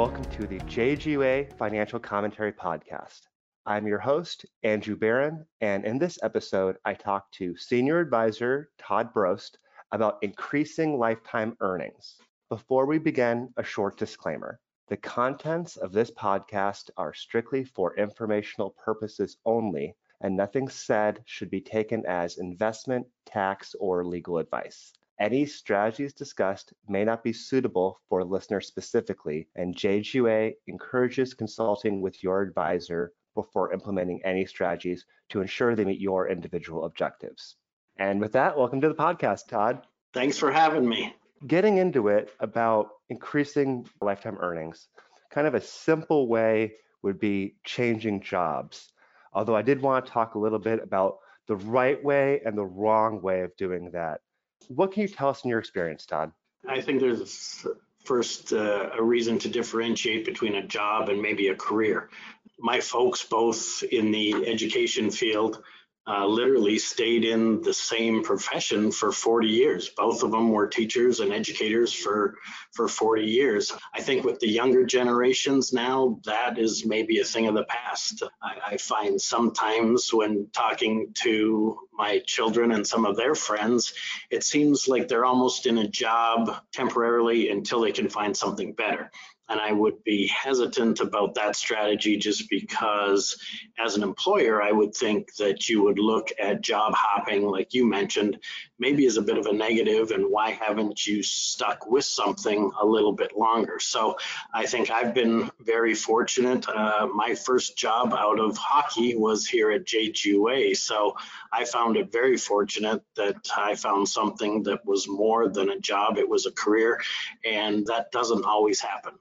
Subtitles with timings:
[0.00, 3.20] welcome to the JGUA Financial Commentary Podcast.
[3.66, 9.12] I'm your host, Andrew Barron, and in this episode, I talk to Senior Advisor Todd
[9.12, 9.58] Brost
[9.92, 12.16] about increasing lifetime earnings.
[12.48, 14.58] Before we begin, a short disclaimer.
[14.88, 21.50] The contents of this podcast are strictly for informational purposes only, and nothing said should
[21.50, 24.94] be taken as investment, tax, or legal advice.
[25.20, 32.22] Any strategies discussed may not be suitable for listeners specifically, and JGUA encourages consulting with
[32.22, 37.56] your advisor before implementing any strategies to ensure they meet your individual objectives.
[37.98, 39.86] And with that, welcome to the podcast, Todd.
[40.14, 41.14] Thanks for having me.
[41.46, 44.88] Getting into it about increasing lifetime earnings,
[45.30, 48.90] kind of a simple way would be changing jobs.
[49.34, 52.64] Although I did want to talk a little bit about the right way and the
[52.64, 54.22] wrong way of doing that.
[54.68, 56.32] What can you tell us in your experience, Todd?
[56.68, 57.66] I think there's
[58.04, 62.10] first uh, a reason to differentiate between a job and maybe a career.
[62.58, 65.62] My folks, both in the education field
[66.10, 69.90] uh, literally stayed in the same profession for 40 years.
[69.90, 72.36] Both of them were teachers and educators for
[72.72, 73.72] for 40 years.
[73.94, 78.24] I think with the younger generations now, that is maybe a thing of the past.
[78.42, 83.94] I, I find sometimes when talking to my children and some of their friends,
[84.30, 89.12] it seems like they're almost in a job temporarily until they can find something better.
[89.50, 93.36] And I would be hesitant about that strategy just because,
[93.78, 97.84] as an employer, I would think that you would look at job hopping, like you
[97.84, 98.38] mentioned,
[98.78, 102.86] maybe as a bit of a negative, and why haven't you stuck with something a
[102.86, 103.78] little bit longer?
[103.80, 104.16] So
[104.54, 106.68] I think I've been very fortunate.
[106.68, 110.76] Uh, my first job out of hockey was here at JGUA.
[110.76, 111.16] So
[111.52, 116.18] I found it very fortunate that I found something that was more than a job,
[116.18, 117.00] it was a career,
[117.44, 119.14] and that doesn't always happen.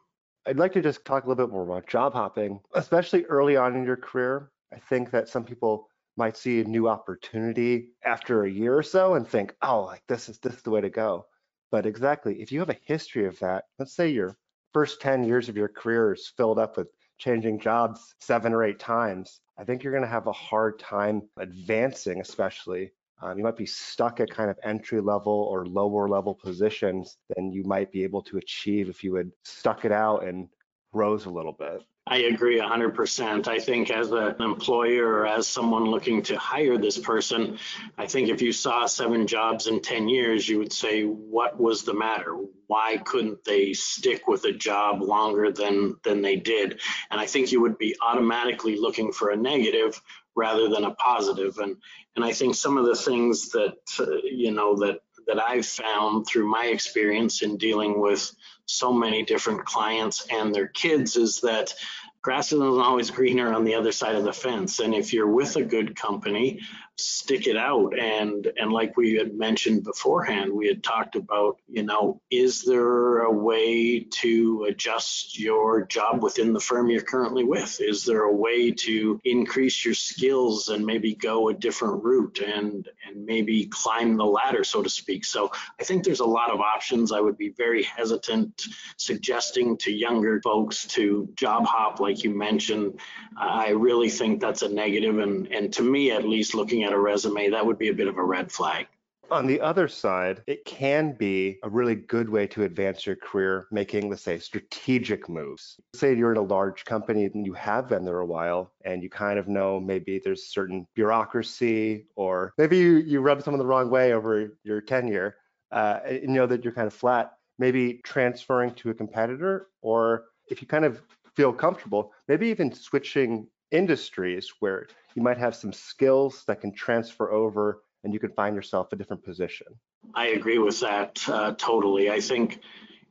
[0.50, 3.76] I'd like to just talk a little bit more about job hopping, especially early on
[3.76, 4.50] in your career.
[4.74, 5.88] I think that some people
[6.18, 10.28] might see a new opportunity after a year or so and think, oh, like this
[10.28, 11.28] is this is the way to go.
[11.70, 14.40] But exactly, if you have a history of that, let's say your
[14.74, 16.88] first 10 years of your career is filled up with
[17.20, 21.30] changing jobs seven or eight times, I think you're going to have a hard time
[21.38, 22.92] advancing, especially
[23.22, 27.52] um, you might be stuck at kind of entry level or lower level positions than
[27.52, 30.48] you might be able to achieve if you had stuck it out and
[30.94, 31.84] rose a little bit.
[32.08, 33.48] I agree 100%.
[33.48, 37.60] I think as an employer or as someone looking to hire this person,
[38.00, 41.84] I think if you saw seven jobs in 10 years, you would say, what was
[41.84, 42.36] the matter?
[42.66, 46.82] Why couldn't they stick with a job longer than, than they did?
[47.12, 50.02] And I think you would be automatically looking for a negative
[50.36, 51.58] rather than a positive.
[51.58, 51.76] And,
[52.16, 56.26] and I think some of the things that, uh, you know, that, that I've found
[56.26, 58.32] through my experience in dealing with
[58.66, 61.74] so many different clients and their kids is that
[62.22, 64.80] grass isn't always greener on the other side of the fence.
[64.80, 66.60] And if you're with a good company,
[67.00, 67.98] stick it out.
[67.98, 73.20] And and like we had mentioned beforehand, we had talked about, you know, is there
[73.20, 77.80] a way to adjust your job within the firm you're currently with?
[77.82, 82.88] Is there a way to increase your skills and maybe go a different route and
[83.08, 85.26] and maybe climb the ladder, so to speak?
[85.26, 87.12] So I think there's a lot of options.
[87.12, 88.64] I would be very hesitant
[88.98, 93.00] suggesting to younger folks to job hop like you mentioned.
[93.38, 96.96] I really think that's a negative and and to me at least looking at at
[96.96, 98.88] a resume, that would be a bit of a red flag.
[99.32, 103.68] On the other side, it can be a really good way to advance your career,
[103.72, 105.80] making, let's say, strategic moves.
[105.94, 109.10] Say you're in a large company and you have been there a while and you
[109.10, 113.92] kind of know maybe there's certain bureaucracy or maybe you, you rub someone the wrong
[113.92, 115.36] way over your tenure
[115.72, 117.34] uh, and you know that you're kind of flat.
[117.60, 121.04] Maybe transferring to a competitor or if you kind of
[121.36, 127.32] feel comfortable, maybe even switching industries where you might have some skills that can transfer
[127.32, 129.68] over and you can find yourself a different position.
[130.14, 132.10] I agree with that uh, totally.
[132.10, 132.62] I think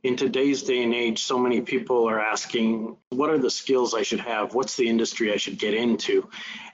[0.01, 4.03] in today's day and age, so many people are asking, what are the skills I
[4.03, 4.53] should have?
[4.53, 6.29] What's the industry I should get into?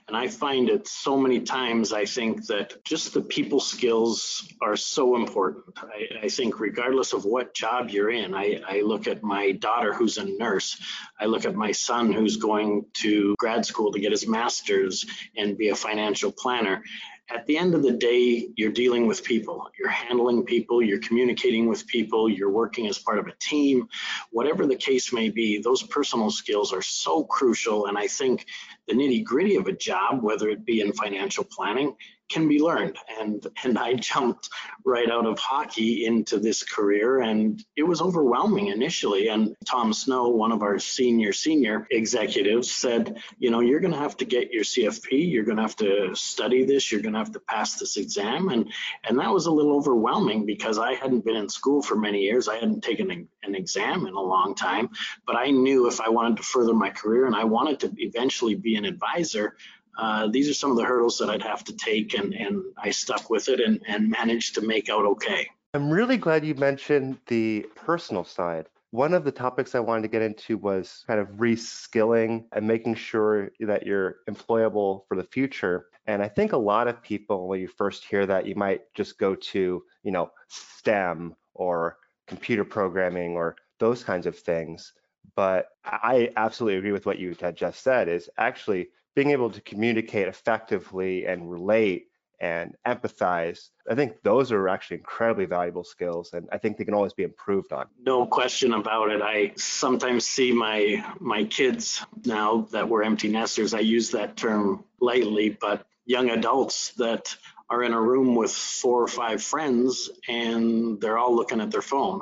[0.06, 4.76] And I find it so many times, I think that just the people skills are
[4.76, 5.64] so important.
[5.76, 9.92] I, I think, regardless of what job you're in, I, I look at my daughter
[9.92, 10.80] who's a nurse,
[11.18, 15.04] I look at my son who's going to grad school to get his master's
[15.36, 16.84] and be a financial planner
[17.28, 19.68] at the end of the day, you're dealing with people.
[19.78, 23.88] You're handling people, you're communicating with people, you're working as part of a team.
[24.30, 27.86] Whatever the case may be, those personal skills are so crucial.
[27.86, 28.46] And I think
[28.86, 31.96] the nitty gritty of a job, whether it be in financial planning,
[32.28, 32.96] can be learned.
[33.20, 34.48] And and I jumped
[34.84, 39.28] right out of hockey into this career and it was overwhelming initially.
[39.28, 44.16] And Tom Snow, one of our senior senior executives, said, you know, you're gonna have
[44.18, 47.78] to get your CFP, you're gonna have to study this, you're gonna have to pass
[47.78, 48.48] this exam.
[48.48, 48.72] And
[49.08, 52.48] and that was a little overwhelming because I hadn't been in school for many years.
[52.48, 54.90] I hadn't taken an, an exam in a long time,
[55.26, 58.54] but I knew if I wanted to further my career and I wanted to eventually
[58.76, 59.56] an advisor,
[59.98, 62.90] uh, these are some of the hurdles that I'd have to take, and, and I
[62.90, 65.48] stuck with it and, and managed to make out okay.
[65.74, 68.66] I'm really glad you mentioned the personal side.
[68.90, 72.94] One of the topics I wanted to get into was kind of reskilling and making
[72.94, 75.86] sure that you're employable for the future.
[76.06, 79.18] And I think a lot of people, when you first hear that, you might just
[79.18, 84.92] go to, you know, STEM or computer programming or those kinds of things.
[85.34, 89.60] But I absolutely agree with what you had just said is actually being able to
[89.62, 92.06] communicate effectively and relate
[92.38, 96.92] and empathize i think those are actually incredibly valuable skills and i think they can
[96.92, 97.86] always be improved on.
[98.04, 99.22] No question about it.
[99.22, 104.84] I sometimes see my my kids now that we're empty nesters i use that term
[105.00, 107.34] lightly but young adults that
[107.70, 111.82] are in a room with four or five friends and they're all looking at their
[111.82, 112.20] phone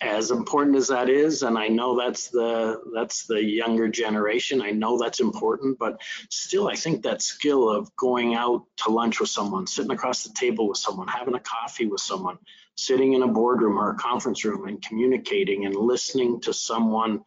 [0.00, 4.70] as important as that is and i know that's the that's the younger generation i
[4.70, 6.00] know that's important but
[6.30, 10.34] still i think that skill of going out to lunch with someone sitting across the
[10.34, 12.36] table with someone having a coffee with someone
[12.76, 17.20] sitting in a boardroom or a conference room and communicating and listening to someone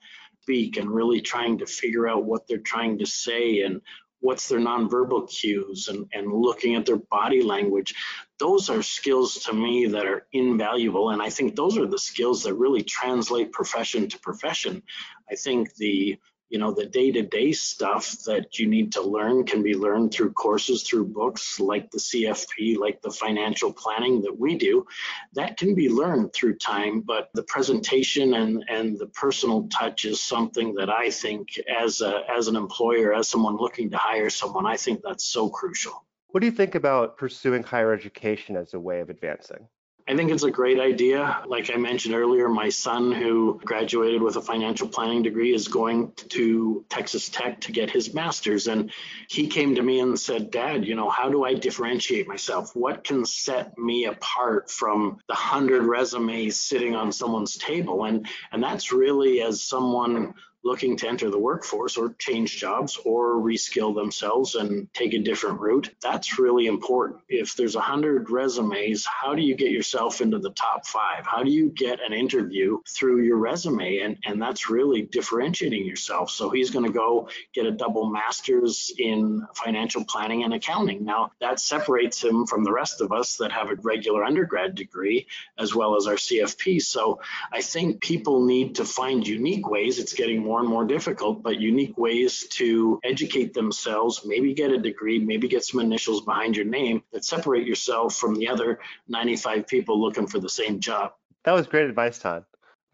[0.48, 3.82] speak and really trying to figure out what they're trying to say and
[4.22, 7.94] what's their nonverbal cues and, and looking at their body language
[8.40, 12.44] those are skills to me that are invaluable and i think those are the skills
[12.44, 14.84] that really translate profession to profession.
[15.32, 16.18] I think the
[16.50, 20.84] you know the day-to-day stuff that you need to learn can be learned through courses
[20.84, 24.86] through books like the cfp like the financial planning that we do.
[25.34, 30.22] That can be learned through time but the presentation and and the personal touch is
[30.22, 34.66] something that i think as a as an employer as someone looking to hire someone
[34.66, 38.80] i think that's so crucial what do you think about pursuing higher education as a
[38.80, 39.68] way of advancing
[40.10, 41.44] I think it's a great idea.
[41.48, 46.14] Like I mentioned earlier, my son, who graduated with a financial planning degree, is going
[46.30, 48.68] to Texas Tech to get his master's.
[48.68, 48.92] And
[49.30, 52.74] he came to me and said, Dad, you know, how do I differentiate myself?
[52.74, 58.06] What can set me apart from the hundred resumes sitting on someone's table?
[58.06, 60.36] And and that's really as someone
[60.68, 65.62] looking to enter the workforce or change jobs or reskill themselves and take a different
[65.62, 65.90] route.
[66.02, 67.22] That's really important.
[67.30, 71.26] If there's a hundred resumes, how do you get yourself into the top five?
[71.26, 74.00] How do you get an interview through your resume?
[74.00, 76.30] And, and that's really differentiating yourself.
[76.32, 81.06] So he's going to go get a double master's in financial planning and accounting.
[81.06, 85.28] Now that separates him from the rest of us that have a regular undergrad degree
[85.58, 86.82] as well as our CFP.
[86.82, 87.22] So
[87.54, 89.98] I think people need to find unique ways.
[89.98, 94.72] It's getting more more and more difficult, but unique ways to educate themselves, maybe get
[94.72, 98.80] a degree, maybe get some initials behind your name that separate yourself from the other
[99.08, 101.12] 95 people looking for the same job.
[101.44, 102.44] That was great advice, Todd.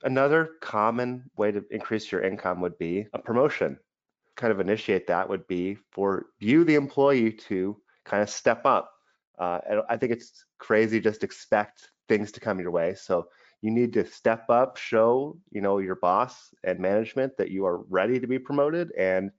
[0.04, 3.80] Another common way to increase your income would be a promotion.
[4.36, 8.92] Kind of initiate that would be for you, the employee, to kind of step up.
[9.40, 9.60] Uh,
[9.90, 12.94] I think it's crazy just expect things to come your way.
[12.96, 13.28] So
[13.64, 17.80] you need to step up, show you know your boss and management that you are
[17.90, 19.32] ready to be promoted and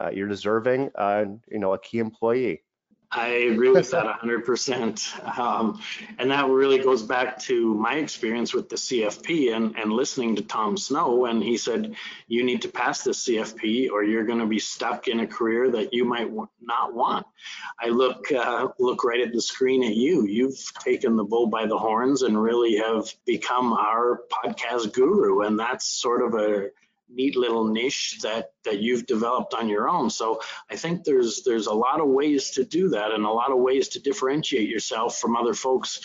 [0.00, 2.62] uh, you're deserving, uh, you know, a key employee.
[3.12, 5.38] I agree with that 100%.
[5.38, 5.82] Um,
[6.18, 10.42] and that really goes back to my experience with the CFP and, and listening to
[10.42, 11.26] Tom Snow.
[11.26, 11.96] And he said,
[12.28, 15.70] you need to pass this CFP or you're going to be stuck in a career
[15.72, 16.30] that you might
[16.62, 17.26] not want.
[17.80, 20.26] I look, uh, look right at the screen at you.
[20.26, 25.40] You've taken the bull by the horns and really have become our podcast guru.
[25.42, 26.68] And that's sort of a,
[27.12, 30.10] neat little niche that that you've developed on your own.
[30.10, 30.40] So
[30.70, 33.58] i think there's there's a lot of ways to do that and a lot of
[33.58, 36.00] ways to differentiate yourself from other folks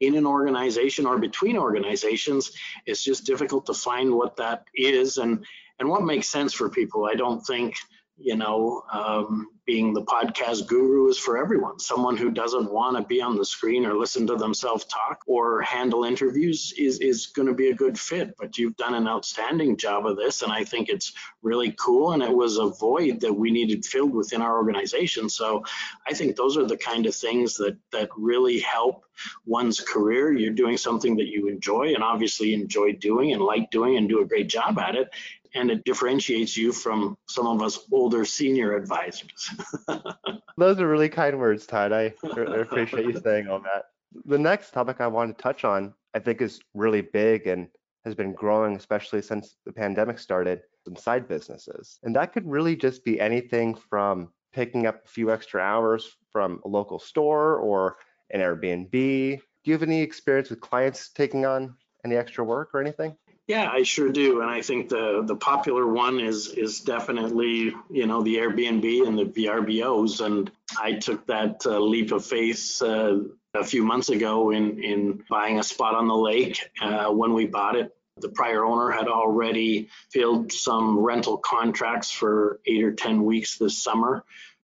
[0.00, 2.52] in an organization or between organizations.
[2.86, 5.44] It's just difficult to find what that is and
[5.78, 7.04] and what makes sense for people.
[7.04, 7.74] I don't think
[8.16, 11.78] you know, um, being the podcast guru is for everyone.
[11.78, 15.62] Someone who doesn't want to be on the screen or listen to themselves talk or
[15.62, 18.36] handle interviews is, is going to be a good fit.
[18.38, 22.12] But you've done an outstanding job of this, and I think it's really cool.
[22.12, 25.28] And it was a void that we needed filled within our organization.
[25.28, 25.64] So
[26.06, 29.04] I think those are the kind of things that that really help
[29.46, 30.32] one's career.
[30.32, 34.20] You're doing something that you enjoy and obviously enjoy doing and like doing and do
[34.20, 35.08] a great job at it
[35.54, 39.50] and it differentiates you from some of us older senior advisors.
[40.56, 41.92] Those are really kind words, Todd.
[41.92, 43.86] I, I appreciate you saying all that.
[44.24, 47.68] The next topic I want to touch on, I think, is really big and
[48.04, 51.98] has been growing, especially since the pandemic started, some side businesses.
[52.02, 56.60] And that could really just be anything from picking up a few extra hours from
[56.64, 57.96] a local store or
[58.30, 58.90] an Airbnb.
[58.90, 63.16] Do you have any experience with clients taking on any extra work or anything?
[63.46, 68.06] Yeah, I sure do, and I think the the popular one is is definitely you
[68.06, 73.18] know the Airbnb and the VRBOs, and I took that uh, leap of faith uh,
[73.52, 76.58] a few months ago in in buying a spot on the lake.
[76.80, 82.60] Uh, when we bought it, the prior owner had already filled some rental contracts for
[82.66, 84.24] eight or ten weeks this summer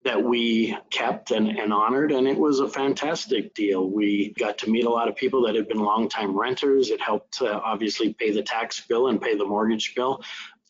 [0.04, 3.88] that we kept and, and, honored, and it was a fantastic deal.
[3.88, 6.90] We got to meet a lot of people that had been longtime renters.
[6.90, 10.22] It helped uh, obviously pay the tax bill and pay the mortgage bill,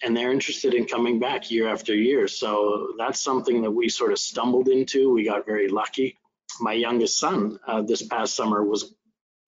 [0.03, 2.29] and they're interested in coming back year after year.
[2.29, 5.13] So that's something that we sort of stumbled into.
[5.13, 6.17] We got very lucky.
[6.61, 8.95] My youngest son uh, this past summer was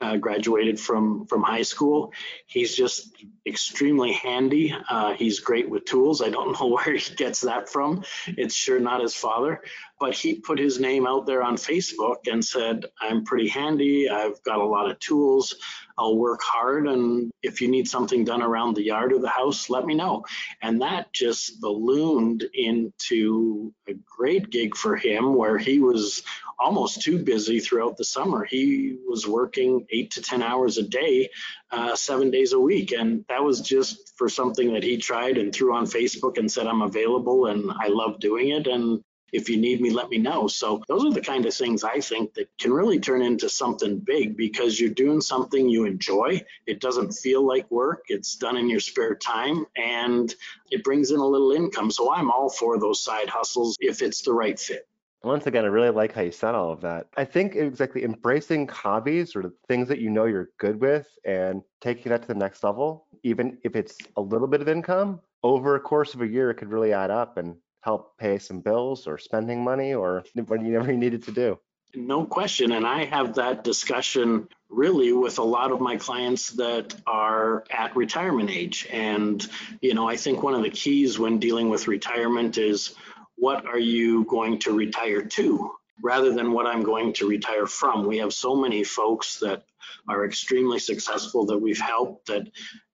[0.00, 2.12] uh, graduated from from high school.
[2.46, 4.74] He's just extremely handy.
[4.88, 6.20] Uh, he's great with tools.
[6.20, 8.04] I don't know where he gets that from.
[8.26, 9.62] It's sure not his father,
[9.98, 14.08] but he put his name out there on Facebook and said, "I'm pretty handy.
[14.08, 15.54] I've got a lot of tools.
[15.98, 19.70] I'll work hard, and if you need something done around the yard or the house,
[19.70, 20.24] let me know."
[20.60, 26.22] And that just ballooned into a great gig for him, where he was
[26.58, 28.44] almost too busy throughout the summer.
[28.44, 31.30] He was working eight to 10 hours a day,
[31.70, 32.92] uh, seven days a week.
[32.92, 36.66] And that was just for something that he tried and threw on Facebook and said,
[36.66, 38.66] I'm available and I love doing it.
[38.66, 40.46] And if you need me, let me know.
[40.46, 43.98] So those are the kind of things I think that can really turn into something
[43.98, 46.42] big because you're doing something you enjoy.
[46.66, 48.04] It doesn't feel like work.
[48.08, 50.32] It's done in your spare time and
[50.70, 51.90] it brings in a little income.
[51.90, 54.86] So I'm all for those side hustles if it's the right fit.
[55.22, 57.08] Once again, I really like how you said all of that.
[57.16, 62.10] I think exactly embracing hobbies or things that you know you're good with and taking
[62.10, 65.80] that to the next level, even if it's a little bit of income, over a
[65.80, 69.16] course of a year, it could really add up and help pay some bills or
[69.18, 71.58] spending money or what you needed to do.
[71.94, 72.72] No question.
[72.72, 77.96] And I have that discussion really with a lot of my clients that are at
[77.96, 78.86] retirement age.
[78.90, 79.46] And,
[79.80, 82.94] you know, I think one of the keys when dealing with retirement is
[83.36, 85.70] what are you going to retire to
[86.02, 88.06] rather than what I'm going to retire from.
[88.06, 89.64] We have so many folks that
[90.08, 92.48] are extremely successful that we've helped that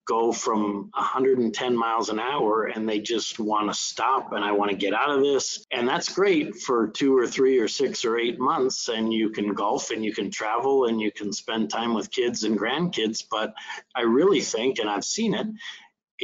[0.05, 4.71] go from 110 miles an hour and they just want to stop and I want
[4.71, 5.65] to get out of this.
[5.71, 8.89] And that's great for two or three or six or eight months.
[8.89, 12.43] And you can golf and you can travel and you can spend time with kids
[12.43, 13.25] and grandkids.
[13.31, 13.55] But
[13.95, 15.47] I really think, and I've seen it,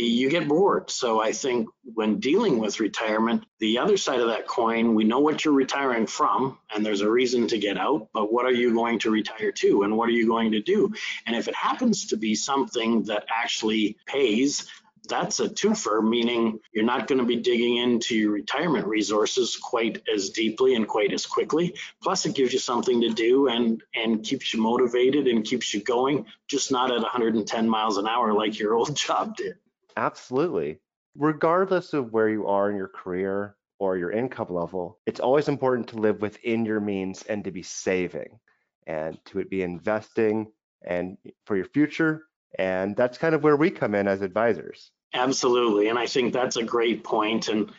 [0.05, 0.90] you get bored.
[0.90, 5.19] So I think when dealing with retirement, the other side of that coin, we know
[5.19, 8.73] what you're retiring from, and there's a reason to get out, but what are you
[8.75, 10.93] going to retire to and what are you going to do?
[11.26, 14.69] And if it happens to be something that actually pays,
[15.09, 20.02] that's a twofer, meaning you're not going to be digging into your retirement resources quite
[20.12, 21.75] as deeply and quite as quickly.
[22.02, 25.83] Plus, it gives you something to do and and keeps you motivated and keeps you
[25.83, 29.57] going, just not at 110 miles an hour like your old job did.
[29.99, 30.78] Absolutely.
[31.17, 35.88] Regardless of where you are in your career or your income level, it's always important
[35.88, 38.38] to live within your means and to be saving
[38.87, 40.52] and to be investing
[40.87, 42.26] and for your future.
[42.61, 44.93] And that's kind of where we come in as advisors.
[45.14, 45.88] Absolutely.
[45.88, 47.49] And I think that's a great point.
[47.49, 47.73] And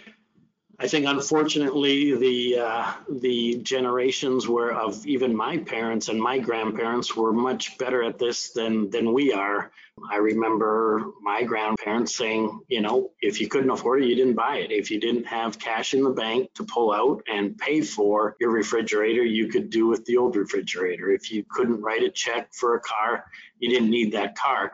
[0.82, 7.18] I think unfortunately the uh, the generations were of even my parents and my grandparents
[7.18, 9.72] were much better at this than than we are.
[10.10, 14.60] I remember my grandparents saying, you know, if you couldn't afford it, you didn't buy
[14.60, 14.72] it.
[14.72, 18.52] If you didn't have cash in the bank to pull out and pay for your
[18.52, 21.12] refrigerator, you could do with the old refrigerator.
[21.12, 23.26] If you couldn't write a check for a car,
[23.60, 24.72] you didn't need that car.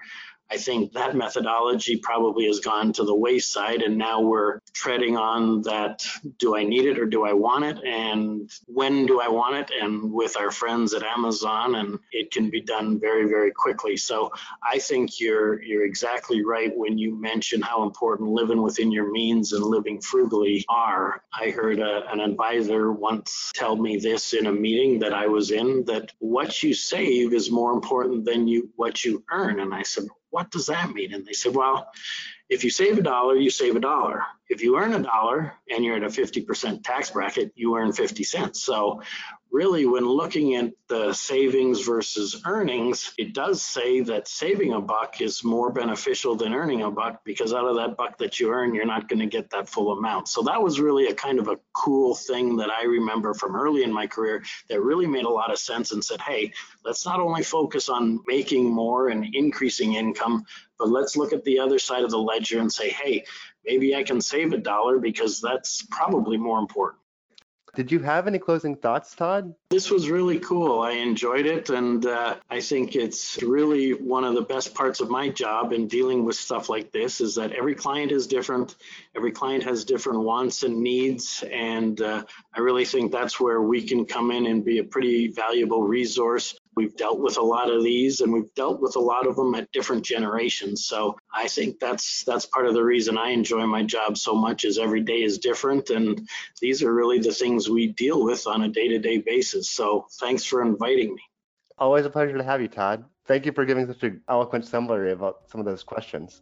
[0.52, 5.64] I think that methodology probably has gone to the wayside, and now we're treading on
[5.64, 6.06] that
[6.38, 9.72] do I need it or do I want it, and when do I want it,
[9.82, 13.98] and with our friends at Amazon, and it can be done very, very quickly.
[13.98, 14.32] So
[14.64, 19.54] I think you're you're exactly right when you mention how important living within your means
[19.54, 21.24] and living frugally are.
[21.34, 25.52] I heard a, an advisor once tell me this in a meeting that I was
[25.52, 29.84] in that what you save is more important than you what you earn, and I
[29.84, 31.14] said what does that mean?
[31.14, 31.90] And they said, well,
[32.50, 34.24] if you save a dollar, you save a dollar.
[34.50, 38.22] If you earn a dollar and you're at a 50% tax bracket, you earn 50
[38.26, 38.62] cents.
[38.62, 39.02] So
[39.56, 45.22] really, when looking at the savings versus earnings, it does say that saving a buck
[45.22, 48.76] is more beneficial than earning a buck because out of that buck that you earn,
[48.76, 50.28] you're not going to get that full amount.
[50.28, 53.84] So that was really a kind of a cool thing that I remember from early
[53.84, 56.52] in my career that really made a lot of sense and said, hey,
[56.84, 60.44] let's not only focus on making more and increasing income,
[60.78, 63.24] but let's look at the other side of the ledger and say, hey,
[63.66, 67.00] maybe I can save a dollar because that's probably more important.
[67.76, 69.54] Did you have any closing thoughts, Todd?
[69.70, 70.82] This was really cool.
[70.82, 75.10] I enjoyed it, and uh, I think it's really one of the best parts of
[75.10, 78.76] my job in dealing with stuff like this is that every client is different.
[79.16, 83.82] Every client has different wants and needs, and uh, I really think that's where we
[83.82, 87.84] can come in and be a pretty valuable resource We've dealt with a lot of
[87.84, 90.86] these and we've dealt with a lot of them at different generations.
[90.86, 94.66] So I think that's that's part of the reason I enjoy my job so much
[94.66, 96.28] is every day is different and
[96.62, 99.70] these are really the things we deal with on a day-to-day basis.
[99.70, 101.22] So thanks for inviting me.
[101.78, 103.06] Always a pleasure to have you, Todd.
[103.26, 106.42] Thank you for giving such an eloquent summary about some of those questions.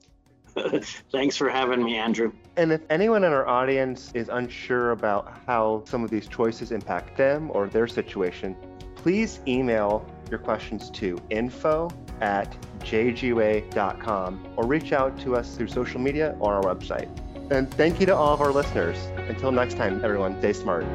[1.11, 2.31] Thanks for having me, Andrew.
[2.57, 7.17] And if anyone in our audience is unsure about how some of these choices impact
[7.17, 8.55] them or their situation,
[9.03, 11.89] please email your questions to info
[12.22, 17.10] at jgua.com or reach out to us through social media or our website.
[17.51, 18.98] And thank you to all of our listeners.
[19.27, 20.86] Until next time, everyone, stay smart.